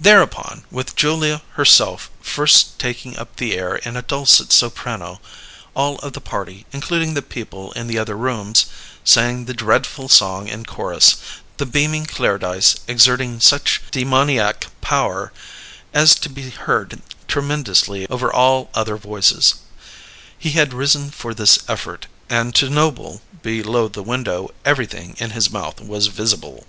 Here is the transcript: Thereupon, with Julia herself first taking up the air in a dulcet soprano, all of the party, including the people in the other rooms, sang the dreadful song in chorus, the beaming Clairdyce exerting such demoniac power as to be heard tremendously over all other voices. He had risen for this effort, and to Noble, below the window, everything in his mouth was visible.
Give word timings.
Thereupon, 0.00 0.64
with 0.68 0.96
Julia 0.96 1.42
herself 1.52 2.10
first 2.20 2.76
taking 2.80 3.16
up 3.16 3.36
the 3.36 3.56
air 3.56 3.76
in 3.76 3.96
a 3.96 4.02
dulcet 4.02 4.50
soprano, 4.50 5.20
all 5.76 6.00
of 6.00 6.14
the 6.14 6.20
party, 6.20 6.66
including 6.72 7.14
the 7.14 7.22
people 7.22 7.70
in 7.74 7.86
the 7.86 8.00
other 8.00 8.16
rooms, 8.16 8.66
sang 9.04 9.44
the 9.44 9.54
dreadful 9.54 10.08
song 10.08 10.48
in 10.48 10.64
chorus, 10.66 11.18
the 11.56 11.66
beaming 11.66 12.04
Clairdyce 12.04 12.78
exerting 12.88 13.38
such 13.38 13.80
demoniac 13.92 14.66
power 14.80 15.32
as 15.94 16.16
to 16.16 16.28
be 16.28 16.50
heard 16.50 17.00
tremendously 17.28 18.08
over 18.08 18.32
all 18.32 18.70
other 18.74 18.96
voices. 18.96 19.54
He 20.36 20.50
had 20.50 20.74
risen 20.74 21.12
for 21.12 21.32
this 21.32 21.60
effort, 21.68 22.08
and 22.28 22.56
to 22.56 22.68
Noble, 22.68 23.22
below 23.42 23.86
the 23.86 24.02
window, 24.02 24.50
everything 24.64 25.14
in 25.18 25.30
his 25.30 25.48
mouth 25.48 25.80
was 25.80 26.08
visible. 26.08 26.66